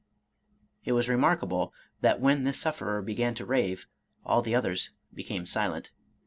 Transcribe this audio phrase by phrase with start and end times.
[0.83, 3.85] "It was remarkable, that when this sufferer be gan to rave,
[4.25, 5.91] all the others became silent.